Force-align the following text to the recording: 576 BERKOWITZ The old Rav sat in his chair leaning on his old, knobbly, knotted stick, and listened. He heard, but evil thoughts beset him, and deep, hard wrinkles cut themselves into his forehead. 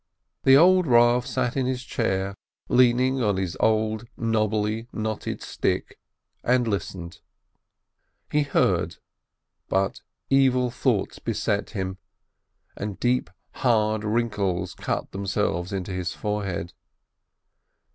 576 0.45 0.45
BERKOWITZ 0.47 0.47
The 0.47 0.63
old 0.63 0.87
Rav 0.87 1.27
sat 1.27 1.55
in 1.55 1.65
his 1.67 1.83
chair 1.83 2.35
leaning 2.69 3.21
on 3.21 3.37
his 3.37 3.55
old, 3.59 4.07
knobbly, 4.17 4.87
knotted 4.91 5.43
stick, 5.43 5.99
and 6.43 6.67
listened. 6.67 7.19
He 8.31 8.41
heard, 8.41 8.95
but 9.69 10.01
evil 10.31 10.71
thoughts 10.71 11.19
beset 11.19 11.69
him, 11.77 11.99
and 12.75 12.99
deep, 12.99 13.29
hard 13.51 14.03
wrinkles 14.03 14.73
cut 14.73 15.11
themselves 15.11 15.71
into 15.71 15.91
his 15.91 16.13
forehead. 16.13 16.73